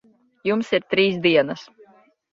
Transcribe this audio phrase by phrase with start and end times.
[0.49, 1.67] Jums ir trīs dienas.